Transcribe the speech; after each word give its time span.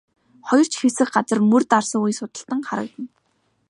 Хоёр 0.47 0.67
ч 0.71 0.73
хэсэг 0.81 1.07
газар 1.15 1.39
мөр 1.49 1.63
дарсан 1.71 2.01
үе 2.05 2.13
судалтан 2.19 2.61
харагдана. 2.67 3.09